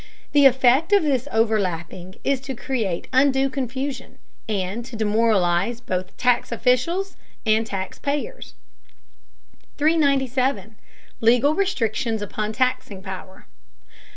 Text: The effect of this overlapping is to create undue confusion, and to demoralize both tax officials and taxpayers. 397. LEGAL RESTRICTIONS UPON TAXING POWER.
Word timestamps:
The 0.31 0.47
effect 0.47 0.93
of 0.93 1.03
this 1.03 1.27
overlapping 1.31 2.15
is 2.23 2.41
to 2.41 2.55
create 2.55 3.07
undue 3.13 3.51
confusion, 3.51 4.17
and 4.49 4.83
to 4.85 4.95
demoralize 4.95 5.79
both 5.79 6.17
tax 6.17 6.51
officials 6.51 7.17
and 7.45 7.67
taxpayers. 7.67 8.55
397. 9.77 10.75
LEGAL 11.21 11.53
RESTRICTIONS 11.53 12.23
UPON 12.23 12.51
TAXING 12.51 13.03
POWER. 13.03 13.45